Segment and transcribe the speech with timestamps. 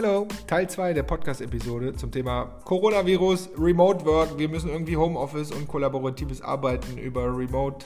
[0.00, 4.38] Hello, Teil 2 der Podcast-Episode zum Thema Coronavirus, Remote Work.
[4.38, 7.84] Wir müssen irgendwie Homeoffice und kollaboratives Arbeiten über Remote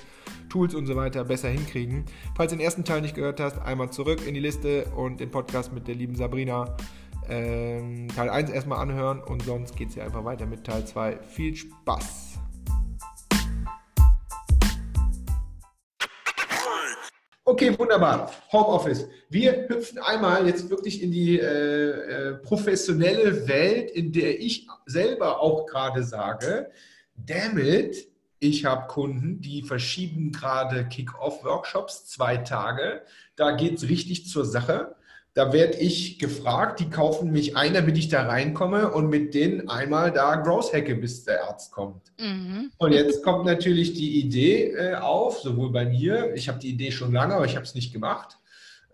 [0.50, 2.04] Tools und so weiter besser hinkriegen.
[2.36, 5.30] Falls du den ersten Teil nicht gehört hast, einmal zurück in die Liste und den
[5.30, 6.76] Podcast mit der lieben Sabrina
[7.30, 11.16] ähm, Teil 1 erstmal anhören und sonst geht es ja einfach weiter mit Teil 2.
[11.16, 12.31] Viel Spaß!
[17.62, 18.32] Okay, wunderbar.
[18.50, 19.06] Homeoffice.
[19.28, 25.40] Wir hüpfen einmal jetzt wirklich in die äh, äh, professionelle Welt, in der ich selber
[25.40, 26.72] auch gerade sage,
[27.14, 28.08] damit,
[28.40, 33.02] ich habe Kunden, die verschieben gerade Kick-Off-Workshops, zwei Tage.
[33.36, 34.96] Da geht es richtig zur Sache.
[35.34, 39.66] Da werde ich gefragt, die kaufen mich ein, damit ich da reinkomme und mit denen
[39.66, 42.12] einmal da Growth hacke, bis der Arzt kommt.
[42.20, 42.70] Mhm.
[42.76, 46.90] Und jetzt kommt natürlich die Idee äh, auf, sowohl bei mir, ich habe die Idee
[46.90, 48.36] schon lange, aber ich habe es nicht gemacht,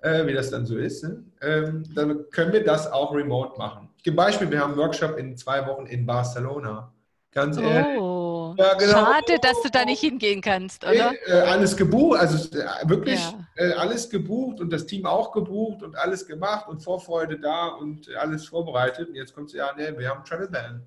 [0.01, 1.02] äh, wie das dann so ist.
[1.02, 1.24] Ne?
[1.43, 3.88] Ähm, dann können wir das auch remote machen.
[3.96, 6.93] Ich gebe Beispiel, wir haben einen Workshop in zwei Wochen in Barcelona.
[7.32, 7.99] Ganz ehrlich.
[8.01, 8.18] Oh.
[8.59, 8.92] Ja, genau.
[8.92, 11.12] Schade, dass du da nicht hingehen kannst, oder?
[11.26, 13.46] Äh, alles gebucht, also äh, wirklich ja.
[13.54, 18.12] äh, alles gebucht und das Team auch gebucht und alles gemacht und Vorfreude da und
[18.16, 19.10] alles vorbereitet.
[19.10, 20.82] Und jetzt kommt es ja, nee, wir haben Travel Ban.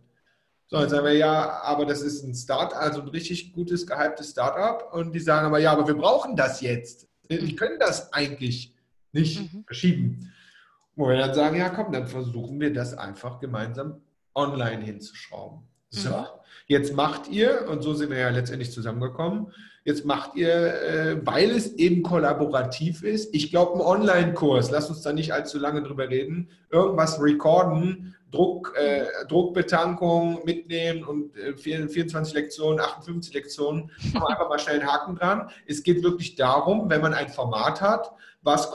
[0.68, 4.32] So, jetzt sagen wir ja, aber das ist ein Start, also ein richtig gutes, gehyptes
[4.32, 4.94] Startup.
[4.94, 7.08] Und die sagen aber, ja, aber wir brauchen das jetzt.
[7.30, 7.56] Die mhm.
[7.56, 8.76] können das eigentlich
[9.14, 9.64] nicht mhm.
[9.66, 10.34] verschieben.
[10.98, 14.02] Wo wir dann sagen, ja, komm, dann versuchen wir das einfach gemeinsam
[14.36, 15.62] online hinzuschrauben.
[15.90, 16.10] So.
[16.10, 16.26] Mhm.
[16.68, 19.52] Jetzt macht ihr, und so sind wir ja letztendlich zusammengekommen,
[19.84, 25.02] jetzt macht ihr, äh, weil es eben kollaborativ ist, ich glaube, ein Online-Kurs, lass uns
[25.02, 32.34] da nicht allzu lange drüber reden, irgendwas recorden, Druck, äh, Druckbetankung mitnehmen und äh, 24
[32.34, 35.50] Lektionen, 58 Lektionen, einfach mal schnell einen Haken dran.
[35.68, 38.72] Es geht wirklich darum, wenn man ein Format hat, was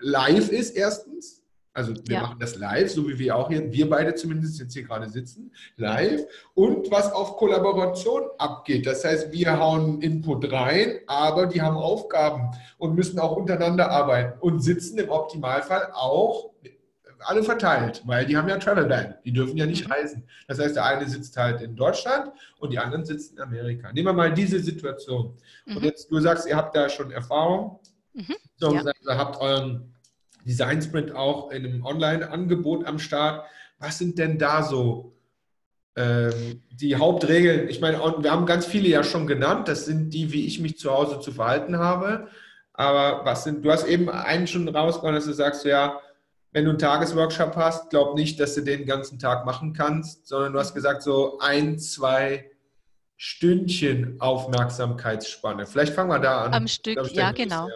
[0.00, 1.35] live ist, erstens,
[1.76, 2.22] also wir ja.
[2.22, 5.52] machen das live, so wie wir auch hier, wir beide zumindest jetzt hier gerade sitzen,
[5.76, 6.22] live.
[6.54, 8.86] Und was auf Kollaboration abgeht.
[8.86, 14.38] Das heißt, wir hauen Input rein, aber die haben Aufgaben und müssen auch untereinander arbeiten
[14.40, 16.50] und sitzen im Optimalfall auch
[17.20, 19.92] alle verteilt, weil die haben ja Travel Ban, die dürfen ja nicht mhm.
[19.92, 20.28] reisen.
[20.48, 23.92] Das heißt, der eine sitzt halt in Deutschland und die anderen sitzen in Amerika.
[23.92, 25.36] Nehmen wir mal diese Situation.
[25.66, 25.76] Mhm.
[25.76, 27.80] Und jetzt, du sagst, ihr habt da schon Erfahrung.
[28.14, 28.34] Mhm.
[28.56, 28.82] So, ja.
[28.82, 29.92] ihr habt euren
[30.46, 33.46] Design Sprint auch in einem Online-Angebot am Start.
[33.78, 35.12] Was sind denn da so
[35.96, 37.68] ähm, die Hauptregeln?
[37.68, 39.68] Ich meine, wir haben ganz viele ja schon genannt.
[39.68, 42.28] Das sind die, wie ich mich zu Hause zu verhalten habe.
[42.72, 46.00] Aber was sind, du hast eben einen schon rausgehauen, dass du sagst, ja,
[46.52, 50.52] wenn du einen Tagesworkshop hast, glaub nicht, dass du den ganzen Tag machen kannst, sondern
[50.52, 52.50] du hast gesagt, so ein, zwei
[53.16, 55.66] Stündchen Aufmerksamkeitsspanne.
[55.66, 56.54] Vielleicht fangen wir da an.
[56.54, 57.66] Am Stück, ja, genau.
[57.66, 57.74] Ist,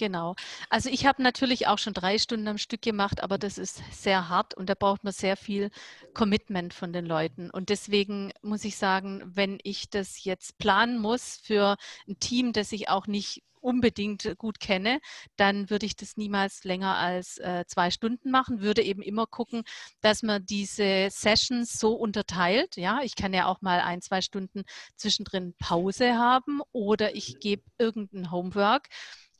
[0.00, 0.34] Genau.
[0.70, 4.30] Also ich habe natürlich auch schon drei Stunden am Stück gemacht, aber das ist sehr
[4.30, 5.68] hart und da braucht man sehr viel
[6.14, 7.50] Commitment von den Leuten.
[7.50, 11.76] Und deswegen muss ich sagen, wenn ich das jetzt planen muss für
[12.08, 15.00] ein Team, das ich auch nicht unbedingt gut kenne,
[15.36, 19.64] dann würde ich das niemals länger als äh, zwei Stunden machen, würde eben immer gucken,
[20.00, 22.76] dass man diese Sessions so unterteilt.
[22.76, 24.62] Ja, ich kann ja auch mal ein, zwei Stunden
[24.96, 28.88] zwischendrin Pause haben oder ich gebe irgendein Homework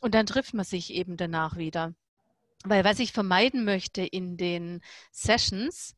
[0.01, 1.95] und dann trifft man sich eben danach wieder.
[2.65, 5.95] Weil was ich vermeiden möchte in den Sessions,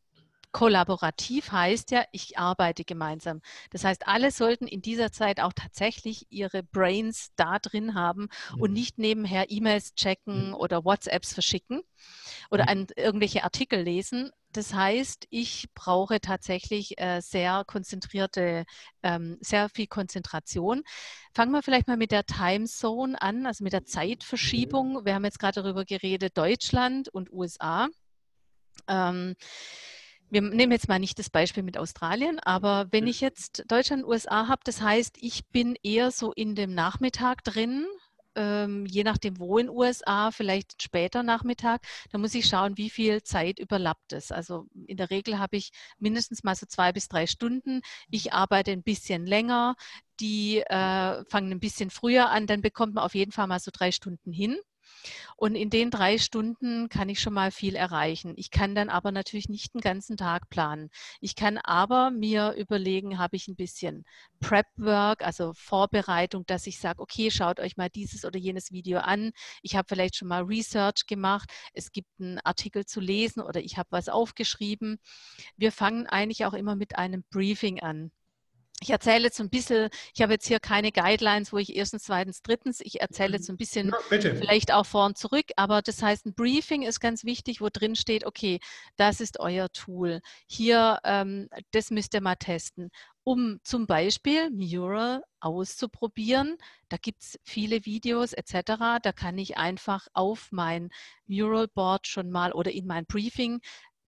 [0.53, 3.41] kollaborativ heißt ja, ich arbeite gemeinsam.
[3.71, 8.71] Das heißt, alle sollten in dieser Zeit auch tatsächlich ihre Brains da drin haben und
[8.71, 8.75] mhm.
[8.75, 10.55] nicht nebenher E-Mails checken mhm.
[10.55, 11.83] oder WhatsApps verschicken
[12.51, 12.69] oder mhm.
[12.69, 18.65] an irgendwelche Artikel lesen, das heißt, ich brauche tatsächlich äh, sehr konzentrierte,
[19.03, 20.83] ähm, sehr viel Konzentration.
[21.35, 25.07] Fangen wir vielleicht mal mit der Time Zone an, also mit der Zeitverschiebung.
[25.07, 27.89] Wir haben jetzt gerade darüber geredet, Deutschland und USA.
[28.89, 29.37] Ähm,
[30.33, 34.49] wir nehmen jetzt mal nicht das Beispiel mit Australien, aber wenn ich jetzt Deutschland, USA
[34.49, 37.87] habe, das heißt, ich bin eher so in dem Nachmittag drin,
[38.35, 43.23] ähm, je nachdem wo in USA, vielleicht später Nachmittag, da muss ich schauen, wie viel
[43.23, 44.33] Zeit überlappt es.
[44.33, 47.83] Also in der Regel habe ich mindestens mal so zwei bis drei Stunden.
[48.11, 49.75] Ich arbeite ein bisschen länger,
[50.19, 53.71] die äh, fangen ein bisschen früher an, dann bekommt man auf jeden Fall mal so
[53.71, 54.57] drei Stunden hin.
[55.37, 58.35] Und in den drei Stunden kann ich schon mal viel erreichen.
[58.37, 60.91] Ich kann dann aber natürlich nicht den ganzen Tag planen.
[61.21, 64.05] Ich kann aber mir überlegen, habe ich ein bisschen
[64.41, 69.33] Prep-Work, also Vorbereitung, dass ich sage, okay, schaut euch mal dieses oder jenes Video an.
[69.63, 71.51] Ich habe vielleicht schon mal Research gemacht.
[71.73, 74.99] Es gibt einen Artikel zu lesen oder ich habe was aufgeschrieben.
[75.57, 78.13] Wir fangen eigentlich auch immer mit einem Briefing an.
[78.83, 82.43] Ich erzähle jetzt ein bisschen, ich habe jetzt hier keine Guidelines, wo ich erstens, zweitens,
[82.43, 86.27] drittens, ich erzähle jetzt ein bisschen ja, vielleicht auch vor und zurück, aber das heißt,
[86.27, 88.59] ein Briefing ist ganz wichtig, wo drin steht, okay,
[88.97, 90.21] das ist euer Tool.
[90.47, 92.91] Hier, ähm, das müsst ihr mal testen,
[93.25, 96.57] um zum Beispiel Mural auszuprobieren.
[96.89, 99.01] Da gibt es viele Videos etc.
[99.03, 100.91] Da kann ich einfach auf mein
[101.27, 103.61] Mural Board schon mal oder in mein Briefing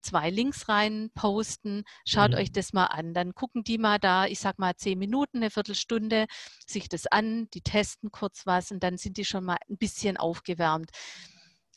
[0.04, 1.84] zwei Links rein posten.
[2.04, 2.36] Schaut mhm.
[2.36, 3.14] euch das mal an.
[3.14, 6.26] Dann gucken die mal da, ich sag mal zehn Minuten, eine Viertelstunde,
[6.66, 10.16] sich das an, die testen kurz was und dann sind die schon mal ein bisschen
[10.16, 10.90] aufgewärmt.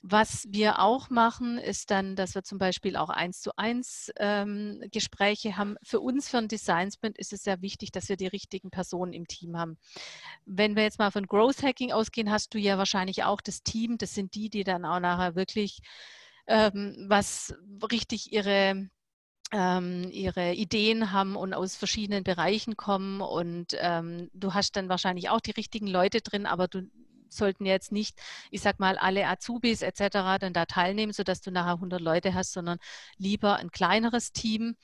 [0.04, 4.80] Was wir auch machen, ist dann, dass wir zum Beispiel auch eins zu eins ähm,
[4.92, 5.76] Gespräche haben.
[5.82, 9.12] Für uns, für ein Design Sprint, ist es sehr wichtig, dass wir die richtigen Personen
[9.12, 9.78] im Team haben.
[10.46, 13.98] Wenn wir jetzt mal von Growth Hacking ausgehen, hast du ja wahrscheinlich auch das Team.
[13.98, 15.80] Das sind die, die dann auch nachher wirklich
[16.48, 17.54] ähm, was
[17.92, 18.90] richtig ihre
[19.54, 25.30] ähm, ihre Ideen haben und aus verschiedenen Bereichen kommen und ähm, du hast dann wahrscheinlich
[25.30, 26.90] auch die richtigen Leute drin, aber du
[27.30, 28.20] sollten jetzt nicht,
[28.52, 30.38] ich sag mal, alle Azubis etc.
[30.40, 32.78] dann da teilnehmen, sodass du nachher 100 Leute hast, sondern
[33.18, 34.76] lieber ein kleineres Team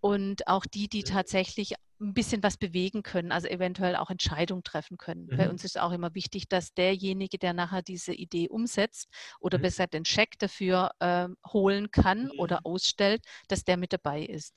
[0.00, 4.98] und auch die, die tatsächlich ein bisschen was bewegen können, also eventuell auch Entscheidungen treffen
[4.98, 5.26] können.
[5.26, 5.36] Mhm.
[5.36, 9.08] Bei uns ist auch immer wichtig, dass derjenige, der nachher diese Idee umsetzt
[9.40, 9.62] oder mhm.
[9.62, 12.38] besser den Scheck dafür äh, holen kann mhm.
[12.38, 14.54] oder ausstellt, dass der mit dabei ist.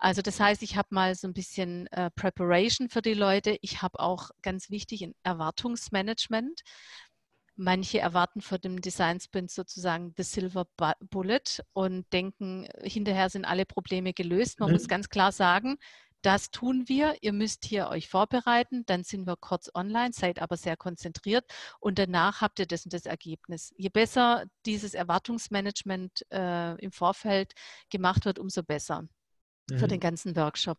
[0.00, 3.58] Also das heißt, ich habe mal so ein bisschen äh, Preparation für die Leute.
[3.62, 6.62] Ich habe auch ganz wichtig ein Erwartungsmanagement.
[7.56, 10.66] Manche erwarten vor dem Design Sprint sozusagen the Silver
[11.10, 14.60] Bullet und denken, hinterher sind alle Probleme gelöst.
[14.60, 14.74] Man mhm.
[14.74, 15.78] muss ganz klar sagen,
[16.22, 17.16] das tun wir.
[17.20, 18.84] Ihr müsst hier euch vorbereiten.
[18.86, 21.44] Dann sind wir kurz online, seid aber sehr konzentriert
[21.80, 23.72] und danach habt ihr das und das Ergebnis.
[23.76, 27.52] Je besser dieses Erwartungsmanagement äh, im Vorfeld
[27.90, 29.02] gemacht wird, umso besser
[29.70, 29.78] mhm.
[29.78, 30.78] für den ganzen Workshop.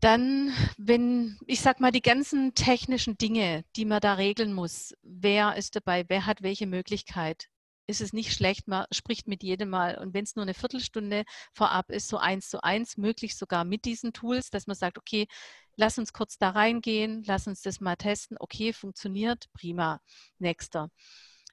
[0.00, 5.56] Dann, wenn, ich sag mal, die ganzen technischen Dinge, die man da regeln muss, wer
[5.56, 7.48] ist dabei, wer hat welche Möglichkeit,
[7.90, 9.98] ist es nicht schlecht, man spricht mit jedem mal.
[9.98, 13.84] Und wenn es nur eine Viertelstunde vorab ist, so eins zu eins, möglich sogar mit
[13.84, 15.26] diesen Tools, dass man sagt, okay,
[15.76, 20.00] lass uns kurz da reingehen, lass uns das mal testen, okay, funktioniert, prima,
[20.38, 20.90] nächster.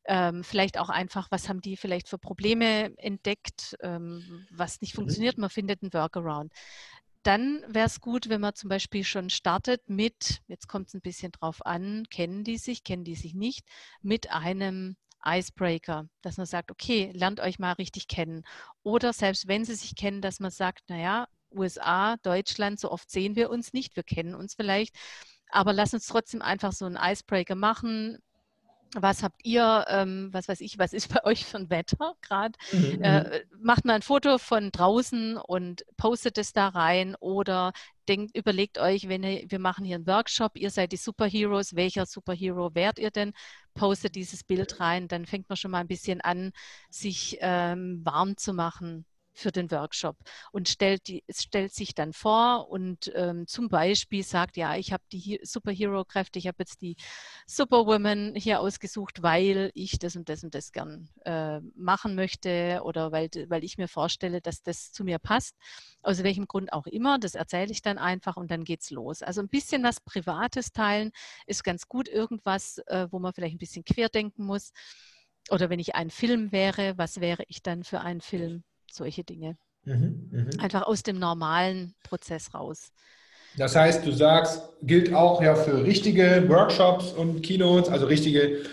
[0.05, 4.97] Ähm, vielleicht auch einfach, was haben die vielleicht für Probleme entdeckt, ähm, was nicht mhm.
[5.01, 6.53] funktioniert, man findet einen Workaround
[7.27, 11.01] dann wäre es gut, wenn man zum Beispiel schon startet mit, jetzt kommt es ein
[11.01, 13.67] bisschen drauf an, kennen die sich, kennen die sich nicht,
[14.01, 14.95] mit einem
[15.25, 18.43] Icebreaker, dass man sagt, okay, lernt euch mal richtig kennen.
[18.83, 23.35] Oder selbst wenn sie sich kennen, dass man sagt, naja, USA, Deutschland, so oft sehen
[23.35, 24.95] wir uns nicht, wir kennen uns vielleicht,
[25.49, 28.19] aber lass uns trotzdem einfach so einen Icebreaker machen
[28.95, 32.57] was habt ihr, ähm, was weiß ich, was ist bei euch für ein Wetter gerade?
[32.71, 33.01] Mhm.
[33.01, 33.63] Äh, mhm.
[33.63, 37.73] macht mal ein Foto von draußen und postet es da rein oder
[38.07, 42.05] denkt, überlegt euch, wenn ihr, wir machen hier einen Workshop, ihr seid die Superheroes, welcher
[42.05, 43.33] Superhero wärt ihr denn?
[43.73, 46.51] Postet dieses Bild rein, dann fängt man schon mal ein bisschen an,
[46.89, 49.05] sich ähm, warm zu machen
[49.37, 50.17] für den Workshop
[50.51, 55.03] und stellt, die, stellt sich dann vor und ähm, zum Beispiel sagt, ja, ich habe
[55.11, 56.95] die Superhero-Kräfte, ich habe jetzt die
[57.45, 63.11] Superwoman hier ausgesucht, weil ich das und das und das gern äh, machen möchte oder
[63.11, 65.55] weil, weil ich mir vorstelle, dass das zu mir passt.
[66.01, 69.21] Aus welchem Grund auch immer, das erzähle ich dann einfach und dann geht's los.
[69.21, 71.11] Also ein bisschen was Privates teilen
[71.45, 74.71] ist ganz gut, irgendwas, äh, wo man vielleicht ein bisschen querdenken muss.
[75.49, 78.63] Oder wenn ich ein Film wäre, was wäre ich dann für einen Film?
[78.91, 79.57] Solche Dinge.
[79.85, 80.63] Mhm, mh.
[80.63, 82.91] Einfach aus dem normalen Prozess raus.
[83.57, 88.63] Das heißt, du sagst, gilt auch ja für richtige Workshops und Keynotes, also richtige,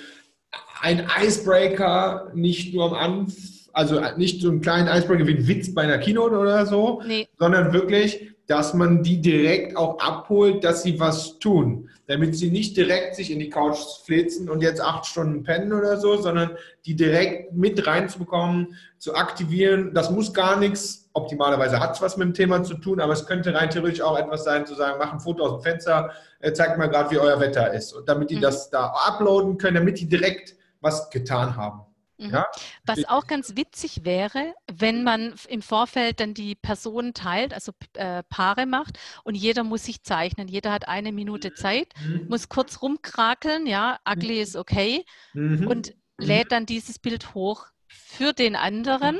[0.80, 3.34] ein Icebreaker, nicht nur am Anfang,
[3.72, 7.26] also nicht so einen kleinen Icebreaker wie ein Witz bei einer Keynote oder so, nee.
[7.38, 12.76] sondern wirklich, dass man die direkt auch abholt, dass sie was tun damit sie nicht
[12.76, 16.94] direkt sich in die Couch flitzen und jetzt acht Stunden pennen oder so, sondern die
[16.96, 19.94] direkt mit reinzubekommen, zu aktivieren.
[19.94, 23.26] Das muss gar nichts, optimalerweise hat es was mit dem Thema zu tun, aber es
[23.26, 26.52] könnte rein theoretisch auch etwas sein, zu sagen, mach ein Foto aus dem Fenster, äh,
[26.52, 27.92] zeigt mal gerade, wie euer Wetter ist.
[27.92, 28.42] Und damit die mhm.
[28.42, 31.80] das da uploaden können, damit die direkt was getan haben.
[32.18, 32.30] Mhm.
[32.30, 32.46] Ja?
[32.84, 38.22] Was auch ganz witzig wäre, wenn man im Vorfeld dann die Personen teilt, also äh,
[38.24, 40.48] Paare macht und jeder muss sich zeichnen.
[40.48, 41.56] Jeder hat eine Minute mhm.
[41.56, 42.26] Zeit, mhm.
[42.28, 45.66] muss kurz rumkrakeln, ja, ugly is okay mhm.
[45.66, 46.24] und mhm.
[46.24, 49.18] lädt dann dieses Bild hoch für den anderen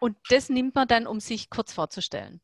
[0.00, 2.40] und das nimmt man dann, um sich kurz vorzustellen.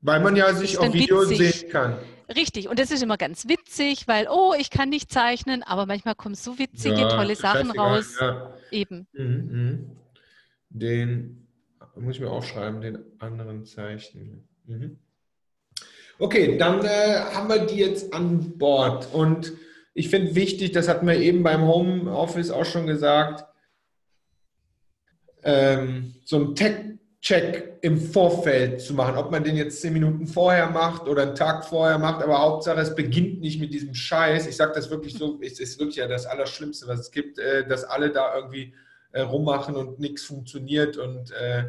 [0.00, 1.98] Weil man ja sich auf Video sehen kann.
[2.34, 6.14] Richtig, und das ist immer ganz witzig, weil, oh, ich kann nicht zeichnen, aber manchmal
[6.14, 8.16] kommen so witzige, ja, tolle Sachen raus.
[8.20, 8.54] Ja.
[8.70, 9.06] Eben.
[9.12, 9.78] Mhm, mh.
[10.70, 11.46] Den
[11.96, 14.46] muss ich mir auch schreiben, den anderen zeichnen.
[14.66, 14.98] Mhm.
[16.18, 19.08] Okay, dann äh, haben wir die jetzt an Bord.
[19.12, 19.52] Und
[19.94, 23.44] ich finde wichtig, das hatten wir eben beim Homeoffice auch schon gesagt,
[25.44, 26.54] ähm, so ein
[27.20, 29.16] Tech-Check im Vorfeld zu machen.
[29.16, 32.80] Ob man den jetzt zehn Minuten vorher macht oder einen Tag vorher macht, aber Hauptsache,
[32.80, 34.46] es beginnt nicht mit diesem Scheiß.
[34.46, 37.66] Ich sage das wirklich so, es ist wirklich ja das Allerschlimmste, was es gibt, äh,
[37.66, 38.74] dass alle da irgendwie
[39.12, 40.96] äh, rummachen und nichts funktioniert.
[40.96, 41.64] Und äh,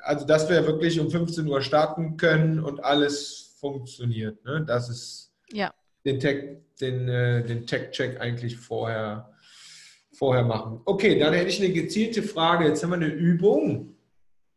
[0.00, 4.44] also, dass wir wirklich um 15 Uhr starten können und alles funktioniert.
[4.44, 4.64] Ne?
[4.66, 5.72] Das ist ja.
[6.04, 9.32] den Tech, den, den Tech-Check eigentlich vorher,
[10.12, 10.80] vorher machen.
[10.84, 12.66] Okay, dann hätte ich eine gezielte Frage.
[12.66, 13.94] Jetzt haben wir eine Übung.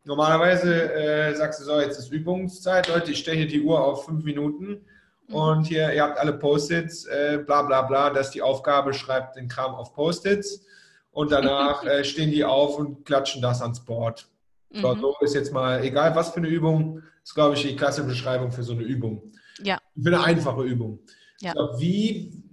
[0.06, 2.86] Normalerweise äh, sagst du so, jetzt ist Übungszeit.
[2.86, 4.86] Leute, ich stelle hier die Uhr auf fünf Minuten.
[5.26, 5.34] Mhm.
[5.34, 9.34] Und hier, ihr habt alle Post-its, äh, bla bla bla, das ist die Aufgabe, schreibt
[9.34, 10.64] den Kram auf Post-its
[11.10, 14.28] und danach äh, stehen die auf und klatschen das ans Board.
[14.70, 15.00] So, mhm.
[15.00, 18.52] so ist jetzt mal, egal was für eine Übung, ist, glaube ich, die klassische Beschreibung
[18.52, 19.32] für so eine Übung.
[19.60, 19.80] Ja.
[20.00, 21.00] Für eine einfache Übung.
[21.40, 21.52] Ja.
[21.52, 22.44] So, wie,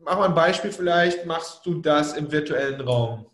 [0.00, 3.26] mach mal ein Beispiel vielleicht, machst du das im virtuellen Raum?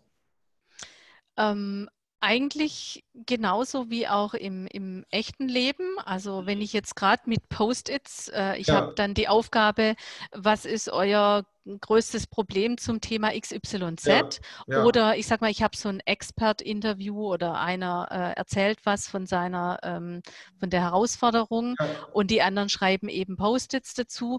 [1.39, 1.89] Ähm,
[2.23, 5.99] eigentlich genauso wie auch im, im echten Leben.
[6.05, 8.77] Also wenn ich jetzt gerade mit Post-its, äh, ich ja.
[8.77, 9.97] habe dann die Aufgabe,
[10.31, 14.07] was ist euer größtes Problem zum Thema XYZ?
[14.07, 14.29] Ja.
[14.69, 14.85] Ja.
[14.85, 19.27] Oder ich sage mal, ich habe so ein Expert-Interview oder einer äh, erzählt was von
[19.27, 20.23] seiner, ähm,
[20.59, 21.77] von der Herausforderung
[22.13, 24.39] und die anderen schreiben eben Post-its dazu.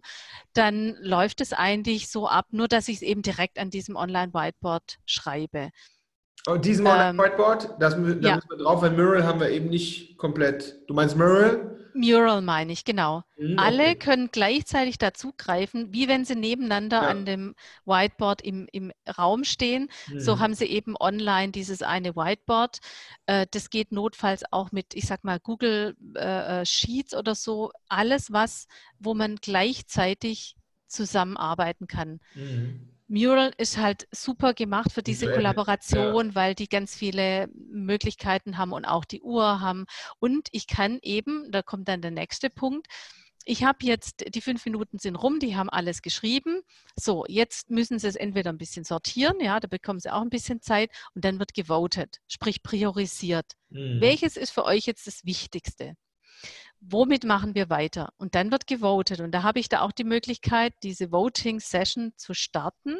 [0.53, 4.99] Dann läuft es eigentlich so ab, nur dass ich es eben direkt an diesem Online-Whiteboard
[5.05, 5.71] schreibe.
[6.45, 8.35] Und diesen ähm, Whiteboard, das, da ja.
[8.35, 10.81] müssen wir drauf, weil Mural haben wir eben nicht komplett.
[10.87, 11.73] Du meinst Mural?
[11.93, 13.23] Mural meine ich, genau.
[13.37, 13.95] Mhm, Alle okay.
[13.95, 17.07] können gleichzeitig dazugreifen, wie wenn sie nebeneinander ja.
[17.07, 19.89] an dem Whiteboard im, im Raum stehen.
[20.07, 20.19] Mhm.
[20.19, 22.79] So haben sie eben online dieses eine Whiteboard.
[23.25, 27.71] Äh, das geht notfalls auch mit, ich sag mal, Google äh, äh Sheets oder so.
[27.87, 28.67] Alles, was,
[28.99, 30.55] wo man gleichzeitig
[30.87, 32.19] zusammenarbeiten kann.
[32.35, 32.92] Mhm.
[33.07, 36.35] Mural ist halt super gemacht für diese Kollaboration, ja.
[36.35, 39.85] weil die ganz viele Möglichkeiten haben und auch die Uhr haben.
[40.19, 42.87] Und ich kann eben, da kommt dann der nächste Punkt,
[43.45, 46.61] ich habe jetzt, die fünf Minuten sind rum, die haben alles geschrieben.
[46.95, 50.29] So, jetzt müssen sie es entweder ein bisschen sortieren, ja, da bekommen sie auch ein
[50.29, 53.53] bisschen Zeit und dann wird gewotet, sprich priorisiert.
[53.69, 53.99] Mhm.
[53.99, 55.95] Welches ist für euch jetzt das Wichtigste?
[56.85, 58.13] Womit machen wir weiter?
[58.17, 59.19] Und dann wird gewotet.
[59.19, 62.97] Und da habe ich da auch die Möglichkeit, diese Voting-Session zu starten.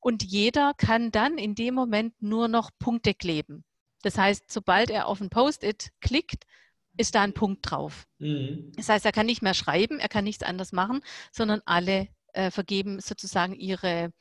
[0.00, 3.64] Und jeder kann dann in dem Moment nur noch Punkte kleben.
[4.02, 6.44] Das heißt, sobald er auf ein Post-it klickt,
[6.96, 8.06] ist da ein Punkt drauf.
[8.18, 8.72] Mhm.
[8.76, 11.00] Das heißt, er kann nicht mehr schreiben, er kann nichts anderes machen,
[11.32, 14.12] sondern alle äh, vergeben sozusagen ihre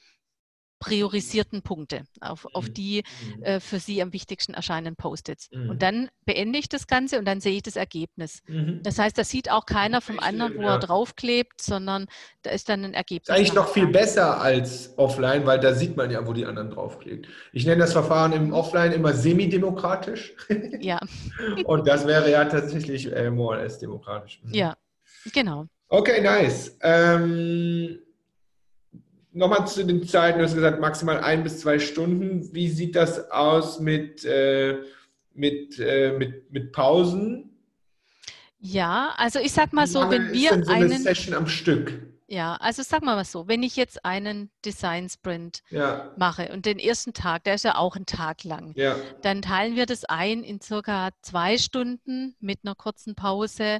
[0.79, 2.73] priorisierten Punkte, auf, auf mhm.
[2.73, 3.03] die
[3.35, 3.43] mhm.
[3.43, 5.49] äh, für Sie am wichtigsten erscheinen Post-its.
[5.51, 5.69] Mhm.
[5.69, 8.41] Und dann beende ich das Ganze und dann sehe ich das Ergebnis.
[8.47, 8.79] Mhm.
[8.83, 10.75] Das heißt, da sieht auch keiner vom anderen, wo ja.
[10.75, 12.07] er draufklebt, sondern
[12.43, 13.27] da ist dann ein Ergebnis.
[13.27, 16.45] Das ist eigentlich noch viel besser als offline, weil da sieht man ja, wo die
[16.45, 17.27] anderen draufkleben.
[17.51, 20.35] Ich nenne das Verfahren im Offline immer semidemokratisch.
[20.79, 20.99] Ja.
[21.65, 24.39] und das wäre ja tatsächlich äh, more or less demokratisch.
[24.43, 24.53] Mhm.
[24.53, 24.77] Ja,
[25.33, 25.65] genau.
[25.89, 26.77] Okay, nice.
[26.81, 27.99] Ähm,
[29.31, 32.53] nochmal zu den Zeiten, du hast gesagt, maximal ein bis zwei Stunden.
[32.53, 34.77] Wie sieht das aus mit, äh,
[35.33, 37.49] mit, äh, mit, mit Pausen?
[38.59, 42.01] Ja, also ich sag mal so, wenn wir so eine einen Session am Stück.
[42.27, 46.13] Ja, also sag mal was so, wenn ich jetzt einen Design Sprint ja.
[46.15, 48.97] mache und den ersten Tag, der ist ja auch ein Tag lang, ja.
[49.23, 53.79] dann teilen wir das ein in circa zwei Stunden mit einer kurzen Pause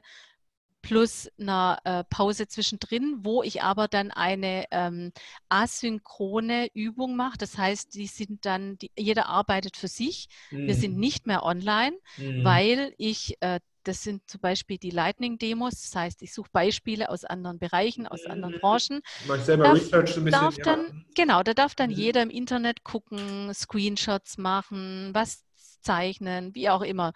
[0.81, 5.11] plus einer äh, Pause zwischendrin, wo ich aber dann eine ähm,
[5.49, 7.37] asynchrone Übung mache.
[7.37, 10.27] Das heißt, die sind dann, die, jeder arbeitet für sich.
[10.51, 10.67] Mhm.
[10.67, 10.99] Wir sind mhm.
[10.99, 12.43] nicht mehr online, mhm.
[12.43, 15.81] weil ich äh, das sind zum Beispiel die Lightning-Demos.
[15.81, 18.59] Das heißt, ich suche Beispiele aus anderen Bereichen, aus anderen mhm.
[18.59, 19.01] Branchen.
[19.27, 20.41] Man selber darf, Research ein bisschen.
[20.41, 20.63] Darf ja.
[20.63, 21.95] dann, genau, da darf dann mhm.
[21.95, 25.43] jeder im Internet gucken, Screenshots machen, was
[25.81, 27.13] zeichnen, wie auch immer.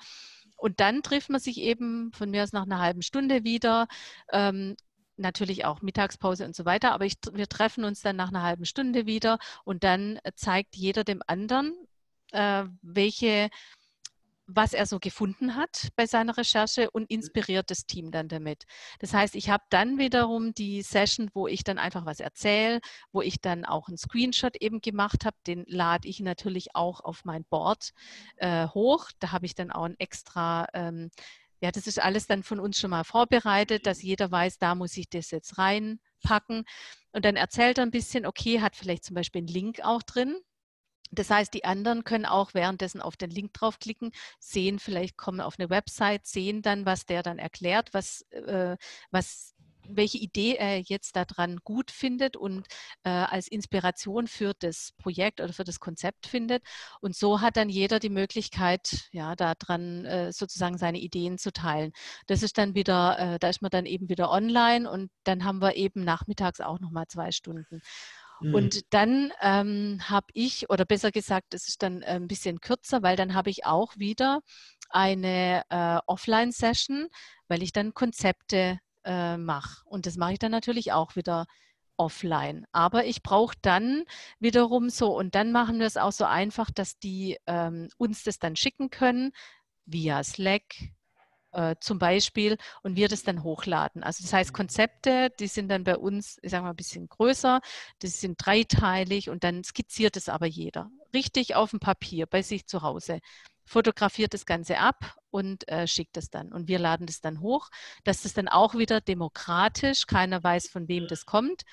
[0.63, 3.88] Und dann trifft man sich eben von mir aus nach einer halben Stunde wieder.
[4.32, 4.77] Ähm,
[5.17, 8.63] natürlich auch Mittagspause und so weiter, aber ich, wir treffen uns dann nach einer halben
[8.63, 11.74] Stunde wieder und dann zeigt jeder dem anderen,
[12.32, 13.50] äh, welche
[14.46, 18.66] was er so gefunden hat bei seiner Recherche und inspiriert das Team dann damit.
[19.00, 22.82] Das heißt, ich habe dann wiederum die Session, wo ich dann einfach was erzähle,
[23.12, 25.38] wo ich dann auch einen Screenshot eben gemacht habe.
[25.48, 27.92] Den lade ich natürlich auch auf mein Board
[28.38, 29.10] äh, hoch.
[29.20, 31.10] Da habe ich dann auch ein extra ähm,
[31.62, 34.98] ja, das ist alles dann von uns schon mal vorbereitet, dass jeder weiß, da muss
[34.98, 36.66] ich das jetzt reinpacken.
[37.14, 40.36] Und dann erzählt er ein bisschen, okay, hat vielleicht zum Beispiel einen Link auch drin,
[41.20, 45.60] das heißt, die anderen können auch währenddessen auf den Link draufklicken, sehen, vielleicht kommen auf
[45.60, 48.77] eine Website, sehen dann, was der dann erklärt, was, äh,
[49.12, 49.53] was
[49.88, 52.67] welche Idee er jetzt daran gut findet und
[53.03, 56.63] äh, als Inspiration für das Projekt oder für das Konzept findet.
[57.01, 61.91] Und so hat dann jeder die Möglichkeit, ja, daran äh, sozusagen seine Ideen zu teilen.
[62.27, 65.62] Das ist dann wieder, äh, da ist man dann eben wieder online und dann haben
[65.62, 67.82] wir eben nachmittags auch nochmal zwei Stunden.
[68.44, 68.56] Mhm.
[68.56, 73.02] Und dann ähm, habe ich, oder besser gesagt, es ist dann äh, ein bisschen kürzer,
[73.02, 74.42] weil dann habe ich auch wieder
[74.90, 77.08] eine äh, Offline-Session,
[77.48, 79.82] weil ich dann Konzepte äh, mache.
[79.86, 81.46] Und das mache ich dann natürlich auch wieder
[81.98, 82.66] offline.
[82.72, 84.04] Aber ich brauche dann
[84.40, 88.40] wiederum so, und dann machen wir es auch so einfach, dass die ähm, uns das
[88.40, 89.32] dann schicken können
[89.86, 90.76] via Slack,
[91.53, 94.03] äh, zum Beispiel und wir das dann hochladen.
[94.03, 94.55] Also das heißt, mhm.
[94.55, 97.62] Konzepte, die sind dann bei uns, ich sage mal, ein bisschen größer,
[98.00, 100.89] das sind dreiteilig und dann skizziert es aber jeder.
[101.13, 103.19] Richtig auf dem Papier bei sich zu Hause.
[103.65, 106.51] Fotografiert das Ganze ab und äh, schickt es dann.
[106.51, 107.69] Und wir laden das dann hoch,
[108.03, 111.63] dass das dann auch wieder demokratisch, keiner weiß, von wem das kommt,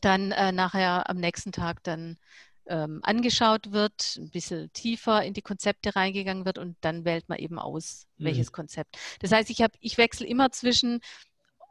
[0.00, 2.18] dann äh, nachher am nächsten Tag dann
[2.66, 7.38] ähm, angeschaut wird, ein bisschen tiefer in die Konzepte reingegangen wird und dann wählt man
[7.38, 8.24] eben aus, mhm.
[8.24, 8.96] welches Konzept.
[9.20, 11.00] Das heißt, ich, ich wechsle immer zwischen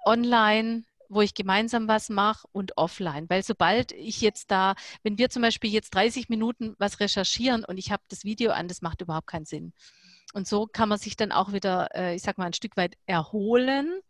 [0.05, 3.29] online, wo ich gemeinsam was mache und offline.
[3.29, 7.77] Weil sobald ich jetzt da, wenn wir zum Beispiel jetzt 30 Minuten was recherchieren und
[7.77, 9.73] ich habe das Video an, das macht überhaupt keinen Sinn.
[10.33, 12.97] Und so kann man sich dann auch wieder, äh, ich sag mal, ein Stück weit
[13.05, 14.01] erholen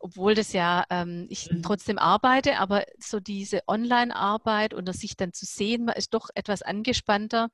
[0.00, 1.62] obwohl das ja ähm, ich mhm.
[1.62, 6.62] trotzdem arbeite, aber so diese Online-Arbeit und sich dann zu sehen, man ist doch etwas
[6.62, 7.50] angespannter.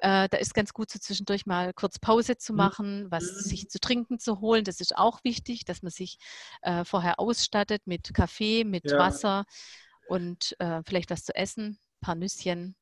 [0.00, 2.56] Äh, da ist ganz gut so zwischendurch mal kurz Pause zu mhm.
[2.56, 3.40] machen, was mhm.
[3.48, 4.64] sich zu trinken zu holen.
[4.64, 6.18] Das ist auch wichtig, dass man sich
[6.62, 8.98] äh, vorher ausstattet mit Kaffee, mit ja.
[8.98, 9.44] Wasser
[10.08, 12.76] und äh, vielleicht was zu essen, ein paar Nüsschen.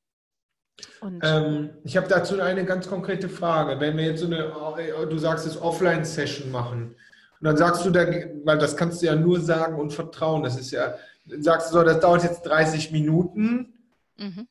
[1.22, 3.80] Ähm, ich habe dazu eine ganz konkrete Frage.
[3.80, 6.96] Wenn wir jetzt so eine, du sagst es, Offline-Session machen,
[7.40, 8.06] und dann sagst du, da,
[8.44, 10.42] weil das kannst du ja nur sagen und vertrauen.
[10.42, 10.94] Das ist ja,
[11.26, 13.74] sagst du so, das dauert jetzt 30 Minuten.
[14.16, 14.48] Mhm.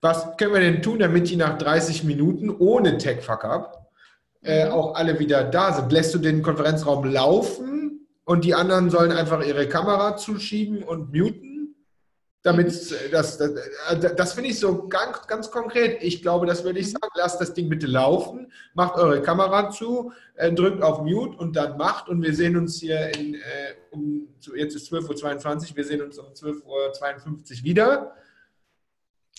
[0.00, 3.90] Was können wir denn tun, damit die nach 30 Minuten ohne Tech-Fuck-Up
[4.42, 4.72] äh, mhm.
[4.72, 5.90] auch alle wieder da sind?
[5.90, 11.47] Lässt du den Konferenzraum laufen und die anderen sollen einfach ihre Kamera zuschieben und muten?
[12.48, 16.02] Damit das, das, äh, das finde ich so ganz, ganz konkret.
[16.02, 16.92] Ich glaube, das würde ich mhm.
[16.92, 21.56] sagen, lasst das Ding bitte laufen, macht eure Kamera zu, äh, drückt auf Mute und
[21.56, 23.38] dann macht und wir sehen uns hier in, äh,
[23.90, 28.14] um, jetzt ist 12.22 Uhr, wir sehen uns um 12.52 Uhr wieder.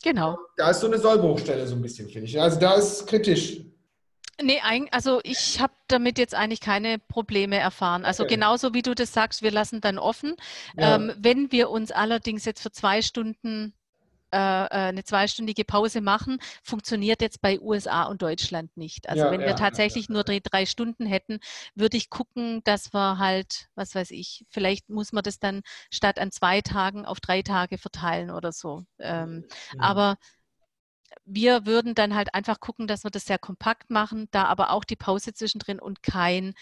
[0.04, 0.38] Genau.
[0.56, 2.39] Da ist so eine Sollbruchstelle so ein bisschen, finde ich.
[2.39, 3.62] Also da ist kritisch.
[4.41, 8.06] Nee, also ich habe damit jetzt eigentlich keine Probleme erfahren.
[8.06, 8.36] Also okay.
[8.36, 10.36] genauso wie du das sagst, wir lassen dann offen.
[10.78, 10.95] Ja.
[10.95, 13.73] Ähm, wenn wir uns allerdings jetzt für zwei Stunden
[14.32, 19.10] äh, äh, eine zweistündige Pause machen, funktioniert jetzt bei USA und Deutschland nicht.
[19.10, 21.39] Also ja, wenn ja, wir tatsächlich nur drei, drei Stunden hätten,
[21.73, 26.19] würde ich gucken, dass wir halt, was weiß ich, vielleicht muss man das dann statt
[26.19, 28.84] an zwei Tagen auf drei Tage verteilen oder so.
[28.99, 29.82] Ähm, mhm.
[29.82, 30.17] Aber
[31.26, 34.84] wir würden dann halt einfach gucken, dass wir das sehr kompakt machen, da aber auch
[34.84, 36.54] die Pause zwischendrin und keinen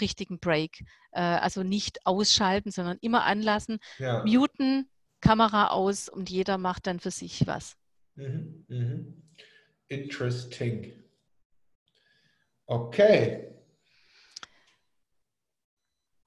[0.00, 0.84] richtigen Break.
[1.12, 4.24] Äh, also nicht ausschalten, sondern immer anlassen, ja.
[4.24, 4.88] muten,
[5.20, 7.76] Kamera aus und jeder macht dann für sich was.
[8.16, 9.22] Mhm, mhm.
[9.88, 10.92] Interesting.
[12.66, 13.52] Okay.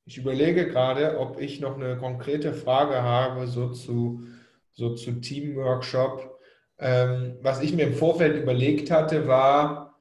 [0.06, 4.24] Ich überlege gerade, ob ich noch eine konkrete Frage habe, so zu,
[4.72, 6.39] so zu Teamworkshop.
[6.80, 10.00] Ähm, was ich mir im Vorfeld überlegt hatte, war,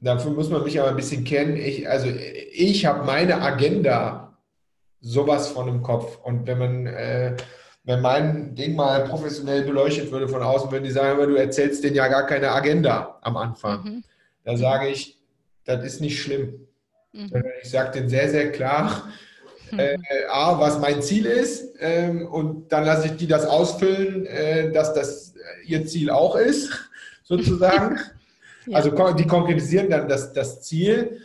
[0.00, 4.38] dafür muss man mich aber ein bisschen kennen, ich, also ich habe meine Agenda
[5.00, 6.18] sowas von im Kopf.
[6.22, 7.36] Und wenn man, äh,
[7.84, 11.96] wenn mein Ding mal professionell beleuchtet würde von außen, würden die sagen, du erzählst denen
[11.96, 13.84] ja gar keine Agenda am Anfang.
[13.84, 14.04] Mhm.
[14.44, 15.18] Da sage ich,
[15.64, 16.66] das ist nicht schlimm.
[17.12, 17.30] Mhm.
[17.62, 19.08] Ich sage denen sehr, sehr klar,
[19.76, 24.70] äh, A, was mein Ziel ist ähm, und dann lasse ich die das ausfüllen, äh,
[24.72, 25.34] dass das
[25.66, 26.70] ihr Ziel auch ist,
[27.22, 27.98] sozusagen.
[28.66, 28.76] ja.
[28.76, 31.20] Also die konkretisieren dann das, das Ziel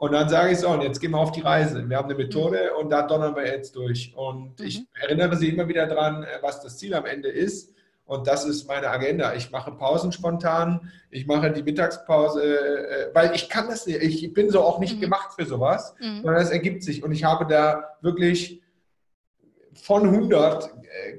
[0.00, 1.86] und dann sage ich so, und jetzt gehen wir auf die Reise.
[1.86, 2.80] Wir haben eine Methode mhm.
[2.80, 4.14] und da donnern wir jetzt durch.
[4.16, 4.66] Und mhm.
[4.66, 7.74] ich erinnere sie immer wieder daran, äh, was das Ziel am Ende ist.
[8.10, 9.34] Und das ist meine Agenda.
[9.34, 14.02] Ich mache Pausen spontan, ich mache die Mittagspause, äh, weil ich kann das nicht.
[14.02, 15.02] Ich bin so auch nicht mhm.
[15.02, 16.22] gemacht für sowas, mhm.
[16.22, 17.04] sondern es ergibt sich.
[17.04, 18.62] Und ich habe da wirklich
[19.74, 21.18] von 100 äh,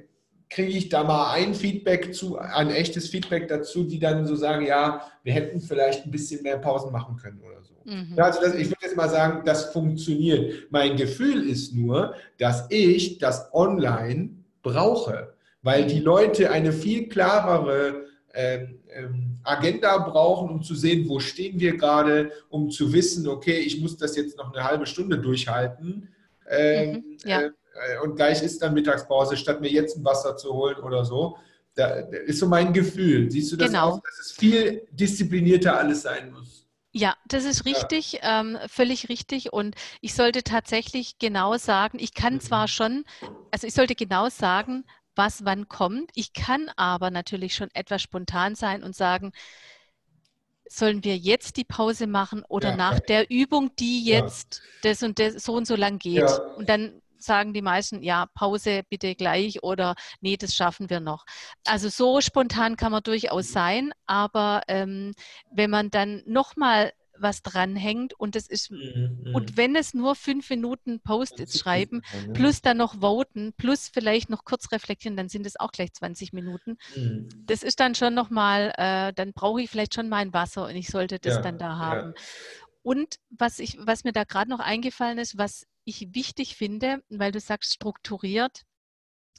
[0.50, 4.66] kriege ich da mal ein Feedback zu, ein echtes Feedback dazu, die dann so sagen,
[4.66, 7.74] ja, wir hätten vielleicht ein bisschen mehr Pausen machen können oder so.
[7.86, 8.20] Mhm.
[8.20, 10.70] Also das, ich würde jetzt mal sagen, das funktioniert.
[10.72, 18.06] Mein Gefühl ist nur, dass ich das online brauche weil die Leute eine viel klarere
[18.34, 23.60] ähm, ähm, Agenda brauchen, um zu sehen, wo stehen wir gerade, um zu wissen, okay,
[23.60, 26.10] ich muss das jetzt noch eine halbe Stunde durchhalten.
[26.50, 27.42] Ähm, mhm, ja.
[27.42, 31.06] äh, äh, und gleich ist dann Mittagspause, statt mir jetzt ein Wasser zu holen oder
[31.06, 31.38] so.
[31.76, 33.32] Da ist so mein Gefühl.
[33.32, 33.92] Siehst du das genau.
[33.92, 36.68] auch, dass es viel disziplinierter alles sein muss?
[36.94, 38.42] Ja, das ist richtig, ja.
[38.42, 39.54] ähm, völlig richtig.
[39.54, 42.40] Und ich sollte tatsächlich genau sagen, ich kann mhm.
[42.42, 43.06] zwar schon,
[43.52, 44.84] also ich sollte genau sagen,
[45.16, 46.12] was wann kommt.
[46.16, 49.32] Ich kann aber natürlich schon etwas spontan sein und sagen,
[50.68, 53.00] sollen wir jetzt die Pause machen oder ja, nach ja.
[53.00, 54.90] der Übung, die jetzt ja.
[54.90, 56.30] das und das so und so lang geht.
[56.56, 61.26] Und dann sagen die meisten, ja, Pause bitte gleich oder nee, das schaffen wir noch.
[61.66, 65.14] Also so spontan kann man durchaus sein, aber ähm,
[65.52, 69.58] wenn man dann nochmal was dranhängt und es ist mhm, und mhm.
[69.58, 74.46] wenn es nur fünf Minuten Post-its schreiben, sein, plus dann noch voten, plus vielleicht noch
[74.46, 76.78] kurz reflektieren, dann sind es auch gleich 20 Minuten.
[76.96, 77.30] Mhm.
[77.46, 80.88] Das ist dann schon nochmal, äh, dann brauche ich vielleicht schon mein Wasser und ich
[80.88, 82.14] sollte das ja, dann da haben.
[82.16, 82.24] Ja.
[82.84, 87.32] Und was ich, was mir da gerade noch eingefallen ist, was ich wichtig finde, weil
[87.32, 88.64] du sagst strukturiert,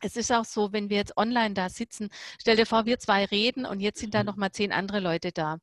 [0.00, 2.08] es ist auch so, wenn wir jetzt online da sitzen,
[2.40, 4.26] stell dir vor, wir zwei reden und jetzt sind da mhm.
[4.26, 5.58] noch mal zehn andere Leute da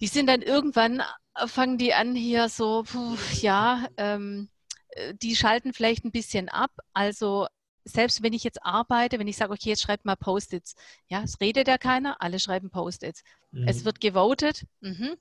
[0.00, 1.02] die sind dann irgendwann,
[1.34, 4.48] äh, fangen die an hier so, puh, ja, ähm,
[4.90, 6.72] äh, die schalten vielleicht ein bisschen ab.
[6.92, 7.46] Also
[7.84, 10.74] selbst wenn ich jetzt arbeite, wenn ich sage, okay, jetzt schreibt mal Post-its,
[11.06, 13.22] ja, es redet ja keiner, alle schreiben Post-its.
[13.52, 13.68] Mhm.
[13.68, 15.16] Es wird gewotet, mhm.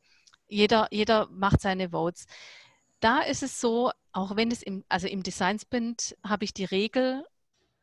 [0.47, 2.25] jeder, jeder macht seine Votes.
[2.99, 6.65] Da ist es so, auch wenn es im, also im Design Sprint habe ich die
[6.65, 7.23] Regel,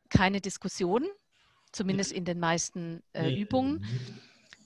[0.09, 1.07] keine Diskussion,
[1.71, 3.37] zumindest in den meisten äh, mhm.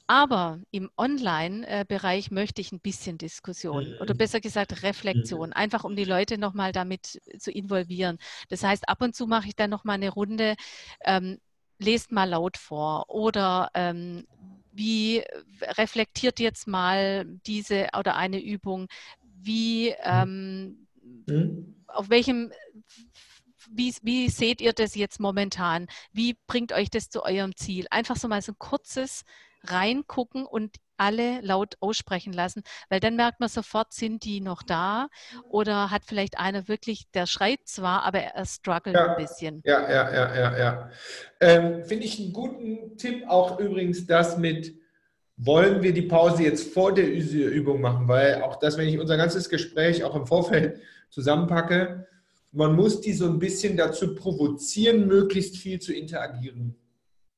[0.08, 4.18] Aber im Online-Bereich möchte ich ein bisschen Diskussion oder mhm.
[4.18, 5.54] besser gesagt Reflexion, mhm.
[5.54, 8.18] einfach um die Leute nochmal damit zu involvieren.
[8.48, 10.56] Das heißt, ab und zu mache ich dann nochmal eine Runde,
[11.04, 11.40] ähm,
[11.78, 14.26] lest mal laut vor oder ähm,
[14.72, 15.24] wie
[15.62, 18.88] reflektiert jetzt mal diese oder eine Übung,
[19.22, 20.78] wie, mhm.
[21.28, 22.52] ähm, auf welchem
[23.70, 25.88] wie, wie, seht ihr das jetzt momentan?
[26.14, 27.86] Wie bringt euch das zu eurem Ziel?
[27.90, 29.26] Einfach so mal so ein kurzes
[29.72, 35.08] reingucken und alle laut aussprechen lassen, weil dann merkt man sofort, sind die noch da
[35.50, 39.62] oder hat vielleicht einer wirklich, der schreit zwar, aber er struggelt ja, ein bisschen.
[39.64, 40.90] Ja, ja, ja, ja, ja.
[41.40, 44.74] Ähm, Finde ich einen guten Tipp auch übrigens das mit,
[45.38, 49.18] wollen wir die Pause jetzt vor der Übung machen, weil auch das, wenn ich unser
[49.18, 52.08] ganzes Gespräch auch im Vorfeld zusammenpacke,
[52.52, 56.76] man muss die so ein bisschen dazu provozieren, möglichst viel zu interagieren.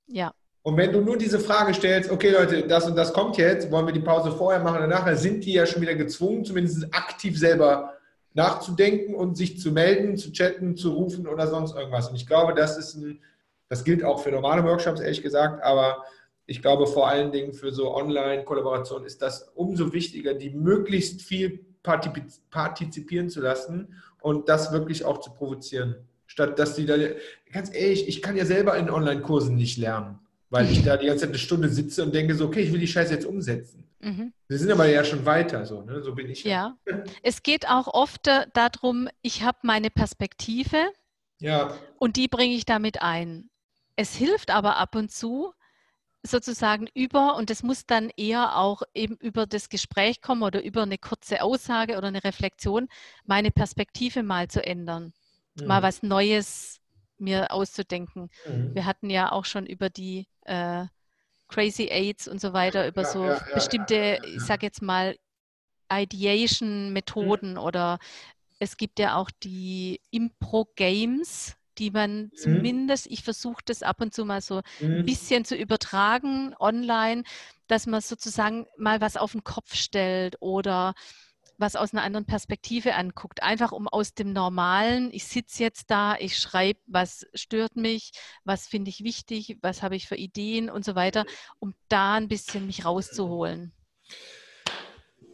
[0.08, 0.34] Ja.
[0.62, 3.86] Und wenn du nur diese Frage stellst, okay Leute, das und das kommt jetzt, wollen
[3.86, 7.40] wir die Pause vorher machen oder nachher, sind die ja schon wieder gezwungen, zumindest aktiv
[7.40, 7.94] selber
[8.34, 12.10] nachzudenken und sich zu melden, zu chatten, zu rufen oder sonst irgendwas.
[12.10, 13.22] Und ich glaube, das ist ein,
[13.70, 16.04] das gilt auch für normale Workshops, ehrlich gesagt, aber
[16.46, 21.66] ich glaube vor allen Dingen für so Online-Kollaboration ist das umso wichtiger, die möglichst viel
[22.50, 25.96] partizipieren zu lassen und das wirklich auch zu provozieren.
[26.28, 26.96] Statt dass die da,
[27.52, 30.20] ganz ehrlich, ich kann ja selber in Online-Kursen nicht lernen
[30.50, 32.80] weil ich da die ganze Zeit eine Stunde sitze und denke so, okay, ich will
[32.80, 33.88] die Scheiße jetzt umsetzen.
[34.00, 34.34] Mhm.
[34.48, 36.02] Wir sind aber ja schon weiter, so, ne?
[36.02, 36.44] so bin ich.
[36.44, 36.78] Ja,
[37.22, 40.78] es geht auch oft äh, darum, ich habe meine Perspektive
[41.40, 41.76] ja.
[41.98, 43.50] und die bringe ich damit ein.
[43.96, 45.54] Es hilft aber ab und zu,
[46.24, 50.84] sozusagen über, und das muss dann eher auch eben über das Gespräch kommen oder über
[50.84, 52.88] eine kurze Aussage oder eine Reflexion,
[53.26, 55.14] meine Perspektive mal zu ändern.
[55.56, 55.68] Mhm.
[55.68, 56.80] Mal was Neues
[57.20, 58.30] mir auszudenken.
[58.48, 58.76] Mhm.
[58.76, 60.86] Wir hatten ja auch schon über die äh,
[61.48, 65.16] Crazy Aids und so weiter, über ja, so ja, bestimmte, ja, ich sag jetzt mal,
[65.92, 67.58] Ideation-Methoden mhm.
[67.58, 68.00] oder
[68.60, 72.32] es gibt ja auch die Impro-Games, die man mhm.
[72.36, 75.06] zumindest, ich versuche das ab und zu mal so ein mhm.
[75.06, 77.24] bisschen zu übertragen online,
[77.68, 80.94] dass man sozusagen mal was auf den Kopf stellt oder
[81.60, 83.44] was aus einer anderen Perspektive anguckt.
[83.44, 88.12] Einfach um aus dem Normalen, ich sitze jetzt da, ich schreibe, was stört mich,
[88.46, 91.26] was finde ich wichtig, was habe ich für Ideen und so weiter,
[91.60, 93.74] um da ein bisschen mich rauszuholen.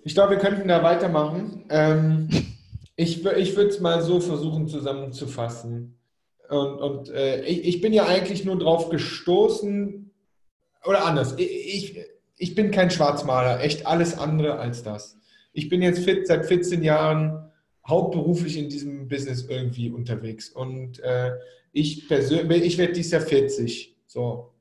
[0.03, 1.65] Ich glaube, wir könnten da weitermachen.
[1.69, 2.29] Ähm,
[2.95, 5.99] ich ich würde es mal so versuchen zusammenzufassen.
[6.49, 10.11] Und, und äh, ich, ich, bin ja eigentlich nur drauf gestoßen,
[10.83, 11.97] oder anders, ich,
[12.37, 15.17] ich bin kein Schwarzmaler, echt alles andere als das
[15.55, 17.49] ich bin jetzt fit, seit 14 Jahren
[17.87, 20.49] hauptberuflich in diesem Business irgendwie unterwegs.
[20.49, 21.31] Und äh,
[21.71, 23.95] ich persönlich, ich werde dieses Jahr 40.
[24.05, 24.53] So.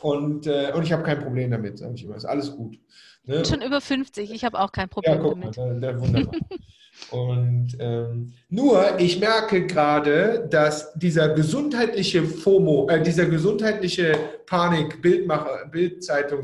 [0.00, 2.16] Und, äh, und ich habe kein Problem damit, sage ich immer.
[2.16, 2.78] Ist alles gut.
[3.24, 3.36] Ne?
[3.36, 5.56] Ich bin schon über 50, ich habe auch kein Problem ja, guck damit.
[5.56, 6.34] Mal, da, da, wunderbar.
[7.10, 15.66] Und ähm, nur, ich merke gerade, dass dieser gesundheitliche FOMO, äh, dieser gesundheitliche Panik, Bildmacher,
[15.70, 16.40] Bildzeitung,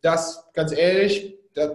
[0.00, 1.72] das, ganz ehrlich, das,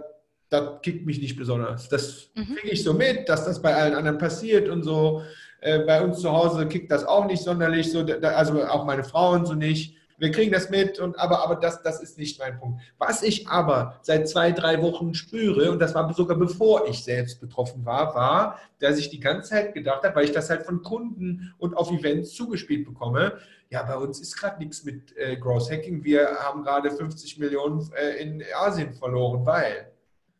[0.54, 1.88] das kickt mich nicht besonders.
[1.88, 2.56] Das mhm.
[2.56, 5.22] kriege ich so mit, dass das bei allen anderen passiert und so.
[5.60, 9.46] Äh, bei uns zu Hause kickt das auch nicht sonderlich, so, also auch meine Frauen
[9.46, 9.96] so nicht.
[10.16, 12.80] Wir kriegen das mit, und, aber, aber das, das ist nicht mein Punkt.
[12.98, 17.40] Was ich aber seit zwei, drei Wochen spüre, und das war sogar bevor ich selbst
[17.40, 20.82] betroffen war, war, dass ich die ganze Zeit gedacht habe, weil ich das halt von
[20.82, 23.38] Kunden und auf Events zugespielt bekomme,
[23.70, 26.04] ja, bei uns ist gerade nichts mit äh, Gross Hacking.
[26.04, 29.90] Wir haben gerade 50 Millionen äh, in Asien verloren, weil.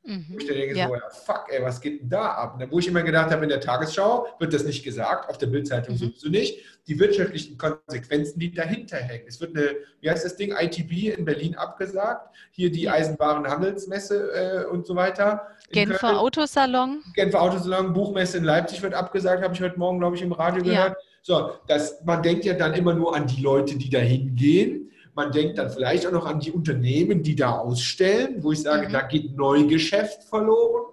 [0.05, 0.37] Mhm.
[0.39, 0.87] Ich denke ja.
[0.87, 2.63] so, ja, fuck, ey, was geht denn da ab?
[2.71, 5.95] Wo ich immer gedacht habe, in der Tagesschau wird das nicht gesagt, auf der Bildzeitung
[5.95, 5.99] mhm.
[5.99, 6.59] sowieso nicht.
[6.87, 9.25] Die wirtschaftlichen Konsequenzen, die dahinter hängen.
[9.27, 14.71] Es wird eine, wie heißt das Ding, ITB in Berlin abgesagt, hier die Eisenwarenhandelsmesse äh,
[14.71, 15.47] und so weiter.
[15.73, 16.21] Genfer.
[16.21, 17.03] Autosalon.
[17.15, 20.63] Genfer Autosalon, Buchmesse in Leipzig wird abgesagt, habe ich heute Morgen, glaube ich, im Radio
[20.63, 20.91] gehört.
[20.91, 20.97] Ja.
[21.23, 24.91] So, das, man denkt ja dann immer nur an die Leute, die da hingehen.
[25.15, 28.89] Man denkt dann vielleicht auch noch an die Unternehmen, die da ausstellen, wo ich sage,
[28.89, 28.93] mhm.
[28.93, 30.93] da geht Neugeschäft verloren.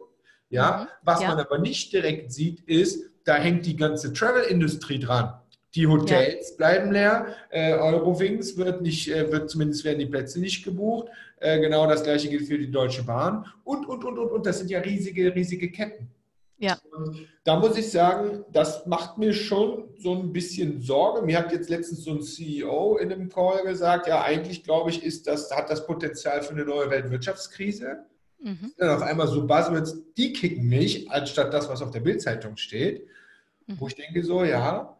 [0.49, 0.87] Ja, mhm.
[1.03, 1.29] was ja.
[1.29, 5.33] man aber nicht direkt sieht, ist, da hängt die ganze Travel-Industrie dran.
[5.73, 6.55] Die Hotels ja.
[6.57, 11.07] bleiben leer, äh, Eurowings wird nicht, äh, wird zumindest werden die Plätze nicht gebucht.
[11.37, 14.45] Äh, genau das gleiche gilt für die Deutsche Bahn und, und, und, und, und.
[14.45, 16.09] Das sind ja riesige, riesige Ketten.
[16.61, 16.77] Ja.
[16.91, 21.25] Und da muss ich sagen, das macht mir schon so ein bisschen Sorge.
[21.25, 25.03] Mir hat jetzt letztens so ein CEO in einem Call gesagt, ja, eigentlich glaube ich,
[25.03, 28.05] ist das, hat das Potenzial für eine neue Weltwirtschaftskrise.
[28.39, 28.73] Mhm.
[28.77, 33.07] Dann auf einmal so Buzzwords, die kicken mich, anstatt das, was auf der Bildzeitung steht.
[33.65, 33.79] Mhm.
[33.79, 34.95] Wo ich denke so, ja,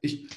[0.00, 0.28] ich,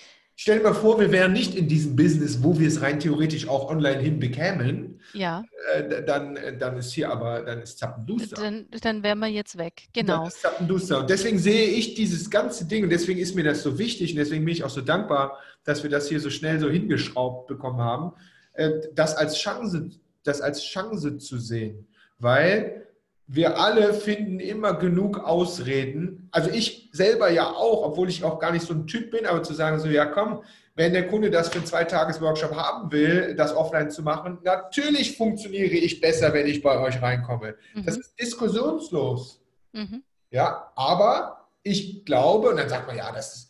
[0.42, 3.50] Stell dir mal vor, wir wären nicht in diesem Business, wo wir es rein theoretisch
[3.50, 5.02] auch online hinbekämen.
[5.12, 5.44] Ja.
[5.74, 8.38] Äh, dann, äh, dann ist hier aber, dann ist Zappenduster.
[8.38, 10.20] Dann, dann wären wir jetzt weg, genau.
[10.20, 11.02] Dann ist Zappenduster.
[11.02, 14.18] Und deswegen sehe ich dieses ganze Ding und deswegen ist mir das so wichtig und
[14.18, 17.82] deswegen bin ich auch so dankbar, dass wir das hier so schnell so hingeschraubt bekommen
[17.82, 18.14] haben,
[18.54, 19.90] äh, das als Chance,
[20.24, 21.86] das als Chance zu sehen.
[22.18, 22.88] Weil
[23.32, 26.28] wir alle finden immer genug Ausreden.
[26.32, 29.44] Also ich selber ja auch, obwohl ich auch gar nicht so ein Typ bin, aber
[29.44, 30.42] zu sagen so, ja komm,
[30.76, 35.76] wenn der Kunde das für einen Zweitages-Workshop haben will, das offline zu machen, natürlich funktioniere
[35.76, 37.56] ich besser, wenn ich bei euch reinkomme.
[37.76, 37.86] Mhm.
[37.86, 39.40] Das ist diskussionslos.
[39.74, 40.04] Mhm.
[40.32, 43.49] Ja, aber ich glaube, und dann sagt man, ja, das ist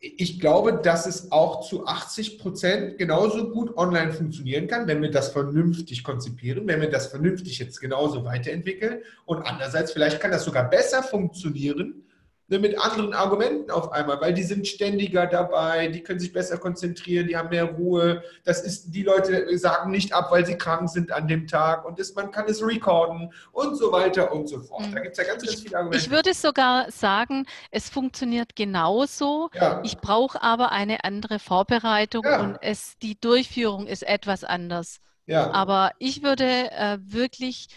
[0.00, 5.10] ich glaube, dass es auch zu 80 Prozent genauso gut online funktionieren kann, wenn wir
[5.10, 9.02] das vernünftig konzipieren, wenn wir das vernünftig jetzt genauso weiterentwickeln.
[9.26, 12.04] Und andererseits, vielleicht kann das sogar besser funktionieren,
[12.48, 17.28] mit anderen Argumenten auf einmal, weil die sind ständiger dabei, die können sich besser konzentrieren,
[17.28, 18.22] die haben mehr Ruhe.
[18.44, 21.98] Das ist, die Leute sagen nicht ab, weil sie krank sind an dem Tag und
[21.98, 24.84] das, man kann es recorden und so weiter und so fort.
[24.94, 26.02] Da gibt es ja ganz, ganz viele Argumente.
[26.02, 29.50] Ich würde sogar sagen, es funktioniert genauso.
[29.52, 29.82] Ja.
[29.84, 32.40] Ich brauche aber eine andere Vorbereitung ja.
[32.40, 35.00] und es, die Durchführung ist etwas anders.
[35.26, 35.50] Ja.
[35.50, 37.68] Aber ich würde äh, wirklich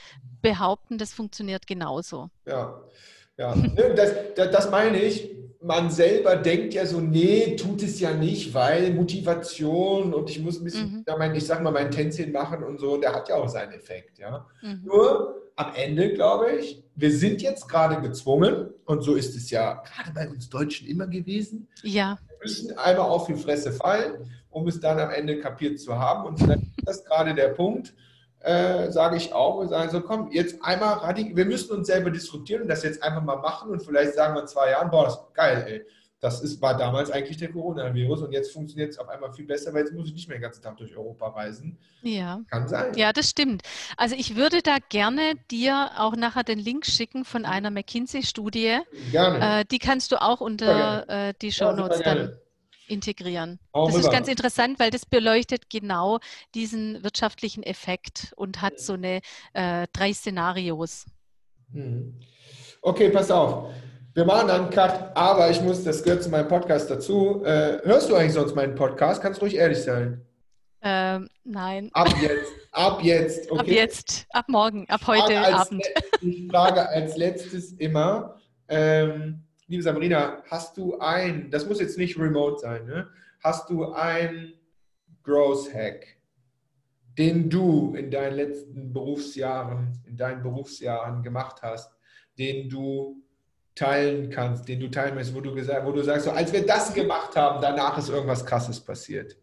[0.42, 2.30] behaupten, das funktioniert genauso.
[2.46, 2.82] Ja.
[3.42, 5.32] Ja, ne, das, das, meine ich.
[5.64, 10.60] Man selber denkt ja so, nee, tut es ja nicht, weil Motivation und ich muss
[10.60, 11.18] ein bisschen, mhm.
[11.18, 14.18] mein, ich sag mal, mein Tänzchen machen und so, der hat ja auch seinen Effekt.
[14.20, 14.48] Ja.
[14.62, 14.82] Mhm.
[14.84, 19.84] Nur am Ende, glaube ich, wir sind jetzt gerade gezwungen, und so ist es ja
[19.84, 21.68] gerade bei uns Deutschen immer gewesen.
[21.84, 22.20] Ja.
[22.28, 26.28] Wir müssen einmal auf die Fresse fallen, um es dann am Ende kapiert zu haben.
[26.28, 27.94] Und vielleicht ist das gerade der Punkt,
[28.42, 32.10] äh, sage ich auch und sage so, komm, jetzt einmal radikal, wir müssen uns selber
[32.10, 35.06] disruptieren und das jetzt einfach mal machen und vielleicht sagen wir in zwei Jahren, boah,
[35.06, 35.86] das ist geil, ey.
[36.22, 39.74] Das ist, war damals eigentlich der Coronavirus und jetzt funktioniert es auf einmal viel besser,
[39.74, 41.80] weil jetzt muss ich nicht mehr den ganzen Tag durch Europa reisen.
[42.04, 42.42] Ja.
[42.52, 42.94] Kann sein.
[42.96, 43.64] Ja, das stimmt.
[43.98, 48.82] Also ich würde da gerne dir auch nachher den Link schicken von einer McKinsey-Studie.
[49.12, 49.62] Gerne.
[49.62, 52.38] Äh, die kannst du auch unter äh, die Show Notes ja, dann
[52.92, 53.60] integrieren.
[53.72, 54.08] Auch das rüber.
[54.08, 56.20] ist ganz interessant, weil das beleuchtet genau
[56.54, 59.22] diesen wirtschaftlichen Effekt und hat so eine
[59.54, 61.06] äh, drei Szenarios.
[61.70, 62.20] Mhm.
[62.82, 63.72] Okay, pass auf.
[64.14, 67.44] Wir machen dann einen Cut, aber ich muss, das gehört zu meinem Podcast dazu.
[67.46, 69.22] Äh, hörst du eigentlich sonst meinen Podcast?
[69.22, 70.26] Kannst du ruhig ehrlich sein.
[70.82, 71.90] Ähm, nein.
[71.94, 73.52] Ab jetzt, ab jetzt.
[73.52, 73.60] Okay?
[73.60, 75.86] Ab jetzt, ab morgen, ab heute Abend.
[76.22, 78.36] ich frage als letztes immer,
[78.68, 83.10] ähm, liebe Sabrina, hast du ein, das muss jetzt nicht remote sein, ne?
[83.42, 84.54] hast du ein
[85.24, 86.18] Growth Hack,
[87.18, 91.90] den du in deinen letzten Berufsjahren, in deinen Berufsjahren gemacht hast,
[92.38, 93.24] den du
[93.74, 96.66] teilen kannst, den du teilen möchtest, wo du gesagt, wo du sagst, so, als wir
[96.66, 99.38] das gemacht haben, danach ist irgendwas Krasses passiert.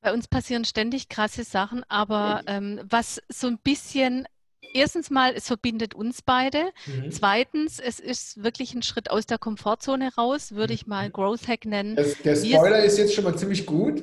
[0.00, 4.26] Bei uns passieren ständig krasse Sachen, aber ähm, was so ein bisschen
[4.74, 6.72] erstens mal, es verbindet uns beide.
[6.86, 7.10] Mhm.
[7.10, 11.12] Zweitens, es ist wirklich ein Schritt aus der Komfortzone raus, würde ich mal mhm.
[11.12, 11.96] Growth Hack nennen.
[11.96, 14.02] Das, der Spoiler ist jetzt schon mal ziemlich gut.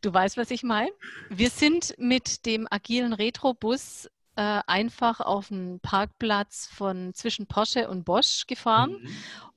[0.00, 0.90] du weißt, was ich meine.
[1.28, 8.04] Wir sind mit dem agilen Retrobus äh, einfach auf einen Parkplatz von zwischen Porsche und
[8.04, 8.98] Bosch gefahren.
[9.02, 9.08] Mhm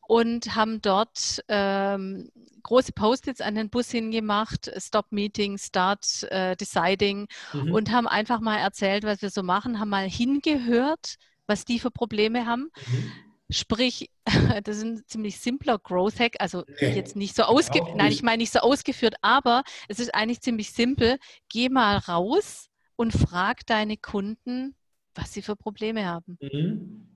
[0.07, 2.29] und haben dort ähm,
[2.63, 7.73] große Post-its an den Bus hingemacht, Stop Meeting, Start äh, Deciding mhm.
[7.73, 11.91] und haben einfach mal erzählt, was wir so machen, haben mal hingehört, was die für
[11.91, 12.71] Probleme haben.
[12.87, 13.11] Mhm.
[13.49, 14.09] Sprich,
[14.63, 18.37] das ist ein ziemlich simpler Growth Hack, also jetzt nicht so ausgeführt, nein, ich meine
[18.37, 21.17] nicht so ausgeführt, aber es ist eigentlich ziemlich simpel.
[21.49, 24.75] Geh mal raus und frag deine Kunden,
[25.13, 26.37] was sie für Probleme haben.
[26.41, 27.09] Mhm.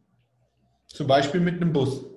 [0.87, 2.16] Zum Beispiel mit einem Bus.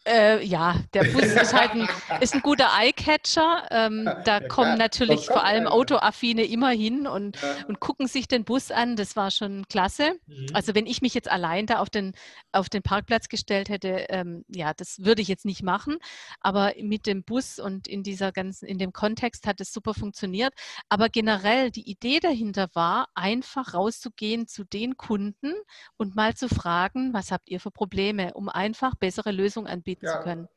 [0.07, 1.87] Äh, ja, der Bus ist halt ein,
[2.21, 3.67] ist ein guter Eyecatcher.
[3.69, 7.37] Ähm, da kommen natürlich vor allem Autoaffine immer hin und,
[7.67, 8.95] und gucken sich den Bus an.
[8.95, 10.13] Das war schon klasse.
[10.25, 10.47] Mhm.
[10.53, 12.13] Also wenn ich mich jetzt allein da auf den,
[12.51, 15.97] auf den Parkplatz gestellt hätte, ähm, ja, das würde ich jetzt nicht machen.
[16.39, 20.53] Aber mit dem Bus und in dieser ganzen, in dem Kontext hat es super funktioniert.
[20.89, 25.53] Aber generell die Idee dahinter war, einfach rauszugehen zu den Kunden
[25.97, 30.17] und mal zu fragen, was habt ihr für Probleme, um einfach bessere Lösungen anbieten ja,
[30.17, 30.47] zu können.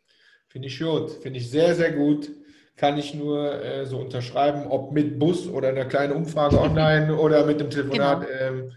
[0.49, 2.31] Finde ich gut, finde ich sehr, sehr gut.
[2.77, 7.45] Kann ich nur äh, so unterschreiben, ob mit Bus oder einer kleinen Umfrage online oder
[7.47, 8.27] mit dem Telefonat.
[8.27, 8.41] Genau.
[8.41, 8.73] Ähm,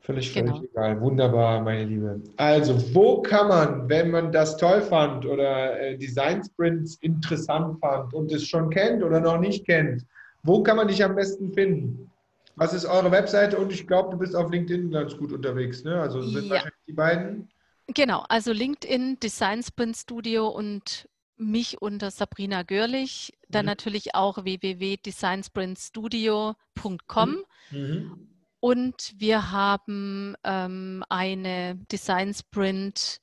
[0.00, 0.64] völlig, völlig genau.
[0.64, 1.00] egal.
[1.00, 2.20] Wunderbar, meine Liebe.
[2.36, 8.14] Also, wo kann man, wenn man das toll fand oder äh, Design Sprints interessant fand
[8.14, 10.04] und es schon kennt oder noch nicht kennt,
[10.44, 12.10] wo kann man dich am besten finden?
[12.56, 13.58] Was ist eure Webseite?
[13.58, 15.82] Und ich glaube, du bist auf LinkedIn ganz gut unterwegs.
[15.82, 16.00] Ne?
[16.00, 16.50] Also sind ja.
[16.50, 17.48] wahrscheinlich die beiden.
[17.88, 23.34] Genau, also LinkedIn, Design Sprint Studio und mich unter Sabrina Görlich.
[23.48, 23.70] Dann mhm.
[23.70, 27.44] natürlich auch www.designsprintstudio.com.
[27.70, 27.78] Mhm.
[27.78, 28.28] mhm.
[28.60, 33.20] Und wir haben ähm, eine Design Sprint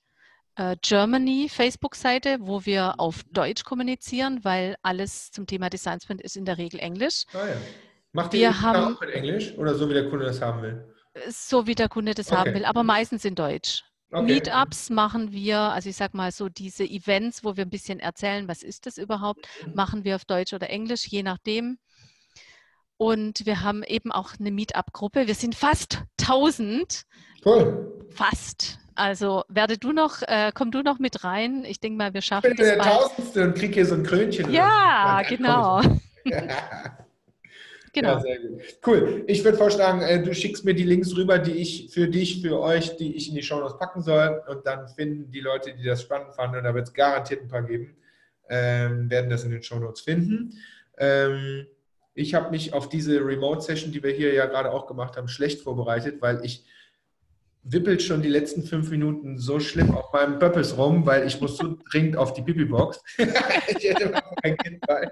[0.55, 3.23] äh, Germany Facebook-Seite, wo wir auf.
[3.31, 7.25] Deutsch kommunizieren, weil alles zum Thema Design Sprint ist in der Regel Englisch.
[7.33, 7.55] Ah, ja.
[8.11, 10.85] Macht ihr wir haben, auch mit Englisch oder so, wie der Kunde das haben will?
[11.29, 12.37] So wie der Kunde das okay.
[12.37, 13.83] haben will, aber meistens in Deutsch.
[14.11, 14.23] Okay.
[14.23, 18.47] Meetups machen wir, also ich sag mal so diese Events, wo wir ein bisschen erzählen,
[18.47, 19.73] was ist das überhaupt, mhm.
[19.75, 21.77] machen wir auf Deutsch oder Englisch, je nachdem.
[22.97, 25.25] Und wir haben eben auch eine Meetup-Gruppe.
[25.25, 27.03] Wir sind fast 1000.
[27.43, 28.05] Cool.
[28.11, 28.77] Fast.
[28.93, 31.63] Also werde du noch, äh, komm du noch mit rein.
[31.65, 32.75] Ich denke mal, wir schaffen ich bin das.
[32.75, 34.51] der Tausendste und krieg hier so ein Krönchen.
[34.51, 35.81] Ja, genau.
[37.93, 38.13] Genau.
[38.15, 38.61] Ja, sehr gut.
[38.85, 39.23] Cool.
[39.27, 42.59] Ich würde vorschlagen, äh, du schickst mir die Links rüber, die ich für dich, für
[42.59, 44.41] euch, die ich in die Show Notes packen soll.
[44.47, 47.49] Und dann finden die Leute, die das spannend fanden, und da wird es garantiert ein
[47.49, 47.95] paar geben,
[48.49, 50.53] ähm, werden das in den Show Notes finden.
[50.97, 51.67] Ähm,
[52.13, 55.61] ich habe mich auf diese Remote-Session, die wir hier ja gerade auch gemacht haben, schlecht
[55.61, 56.65] vorbereitet, weil ich
[57.63, 61.57] wippelt schon die letzten fünf Minuten so schlimm auf meinem Pöppels rum, weil ich muss
[61.57, 63.01] so dringend auf die Pipi-Box.
[63.17, 65.11] ich hätte mal kein Kind bei.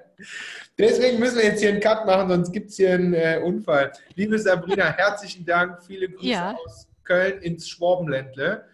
[0.77, 3.91] Deswegen müssen wir jetzt hier einen Cut machen, sonst gibt es hier einen äh, Unfall.
[4.15, 5.83] Liebe Sabrina, herzlichen Dank.
[5.83, 6.55] Viele Grüße ja.
[6.65, 8.65] aus Köln ins Schwabenländle.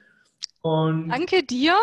[0.62, 1.76] Und Danke dir.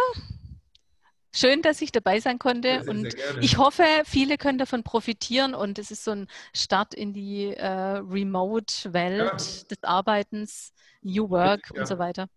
[1.34, 5.90] Schön, dass ich dabei sein konnte und ich hoffe, viele können davon profitieren und es
[5.90, 9.66] ist so ein Start in die äh, Remote-Welt ja.
[9.70, 10.72] des Arbeitens.
[11.02, 11.80] New Work ja.
[11.80, 12.28] und so weiter.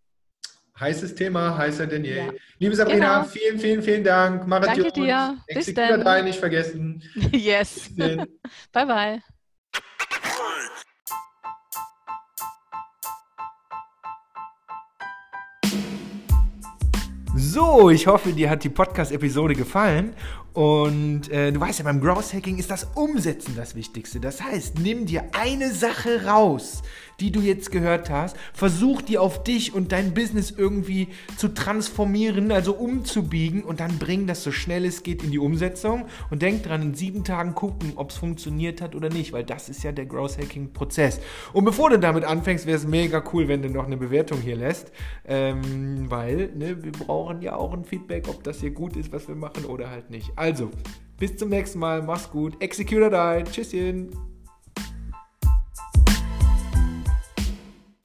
[0.77, 2.17] Heißes Thema, heißer denn je.
[2.17, 2.33] Ja.
[2.59, 3.29] Liebe Sabrina, genau.
[3.29, 4.45] vielen, vielen, vielen Dank.
[4.45, 4.83] Marathon.
[4.83, 5.37] Danke dir.
[5.53, 6.25] Bis dann.
[6.25, 7.01] nicht vergessen.
[7.31, 7.89] yes.
[7.95, 9.21] bye, bye.
[17.47, 20.15] So, ich hoffe, dir hat die Podcast-Episode gefallen.
[20.53, 24.19] Und äh, du weißt ja, beim Growth Hacking ist das Umsetzen das Wichtigste.
[24.19, 26.81] Das heißt, nimm dir eine Sache raus,
[27.19, 32.51] die du jetzt gehört hast, versuch die auf dich und dein Business irgendwie zu transformieren,
[32.51, 36.63] also umzubiegen und dann bring das so schnell es geht in die Umsetzung und denk
[36.63, 39.91] dran, in sieben Tagen gucken, ob es funktioniert hat oder nicht, weil das ist ja
[39.91, 41.19] der Growth Hacking Prozess.
[41.53, 44.55] Und bevor du damit anfängst, wäre es mega cool, wenn du noch eine Bewertung hier
[44.55, 44.91] lässt,
[45.25, 49.27] ähm, weil ne, wir brauchen ja auch ein Feedback, ob das hier gut ist, was
[49.27, 50.31] wir machen oder halt nicht.
[50.35, 50.69] Also,
[51.17, 54.34] bis zum nächsten Mal, mach's gut, Executor Die, tschüsschen.